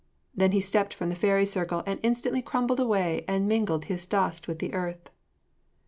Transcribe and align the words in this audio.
Then 0.33 0.51
he 0.51 0.61
stepped 0.61 0.95
from 0.95 1.09
the 1.09 1.15
fairy 1.15 1.45
circle 1.45 1.83
and 1.85 1.99
instantly 2.01 2.41
crumbled 2.41 2.79
away 2.79 3.23
and 3.27 3.47
mingled 3.47 3.85
his 3.85 4.07
dust 4.07 4.47
with 4.47 4.57
the 4.57 4.73
earth. 4.73 5.11